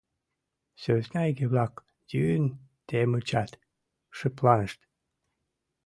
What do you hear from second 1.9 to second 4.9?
йӱын темычат, шыпланышт.